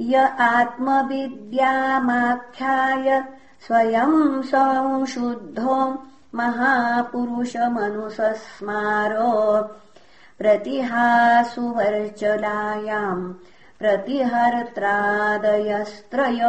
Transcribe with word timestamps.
य 0.00 0.36
आत्मविद्यामाख्याय 0.40 3.24
स्वयम् 3.66 4.42
संशुद्धो 4.42 6.04
महापुरुषमनुसस्मार 6.38 9.12
प्रतिहासुवर्चलायाम् 10.38 13.24
प्रतिहर्त्रादयस्त्रय 13.80 16.40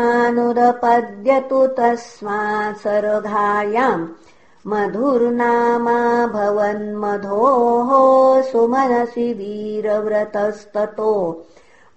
सरघायाम् 2.84 4.06
मधुर्नामा 4.72 6.00
भवन्मधोः 6.36 7.90
सुमनसि 8.52 9.28
वीरव्रतस्ततो 9.40 11.12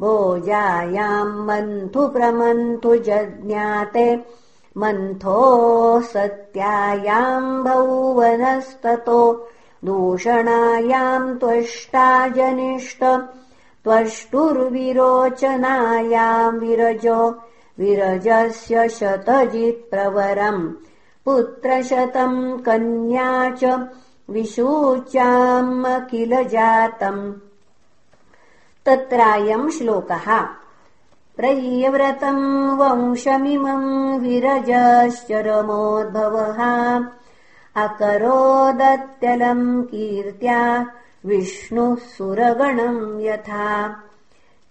भोजायाम् 0.00 1.44
मन्थु 1.46 2.02
प्रमन्थु 2.14 2.90
जज्ञाते 3.06 4.04
मन्थोः 4.80 6.02
सत्यायाम् 6.12 7.62
भौवनस्ततो 7.64 9.22
दूषणायाम् 9.84 11.36
त्वष्टा 11.40 12.08
जनिष्ठ 12.36 13.02
त्वष्टुर्विरोचनायाम् 13.84 16.60
विरजो 16.60 17.20
विरजस्य 17.78 18.76
शतजित्प्रवरम् 18.98 20.62
पुत्रशतम् 21.24 22.38
कन्या 22.66 23.30
च 23.62 23.64
विशूच्याम् 24.34 25.84
किल 26.10 26.32
जातम् 26.54 27.47
तत्रायम् 28.88 29.70
श्लोकः। 29.70 30.46
प्रय्यव्रतम् 31.36 32.78
वंशमिमम् 32.78 34.20
विरजश्चरमोद्भवः। 34.20 37.00
अकरोदत्यलम् 37.84 39.84
कीर्त्या 39.84 40.86
विष्णुः 41.26 41.96
सुरगणम् 41.96 43.20
यथा। 43.20 43.96